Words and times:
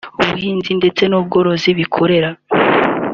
ubuhinzi 0.21 0.71
ndetse 0.79 1.03
n’abandi 1.07 1.69
bikorera 1.79 2.29